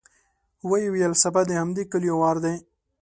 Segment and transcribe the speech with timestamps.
[0.69, 2.55] ويې ويل: سبا د همدې کليو وار دی.